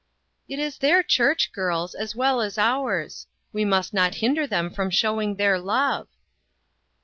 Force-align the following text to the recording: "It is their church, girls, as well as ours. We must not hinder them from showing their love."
"It 0.49 0.57
is 0.57 0.79
their 0.79 1.03
church, 1.03 1.51
girls, 1.53 1.93
as 1.93 2.15
well 2.15 2.41
as 2.41 2.57
ours. 2.57 3.27
We 3.53 3.63
must 3.65 3.93
not 3.93 4.15
hinder 4.15 4.47
them 4.47 4.71
from 4.71 4.89
showing 4.89 5.35
their 5.35 5.59
love." 5.59 6.07